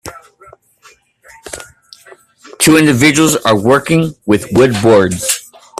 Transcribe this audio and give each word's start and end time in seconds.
Two 2.57 2.75
individuals 2.75 3.35
are 3.45 3.55
working 3.55 4.15
with 4.25 4.51
wood 4.51 4.73
boards. 4.81 5.51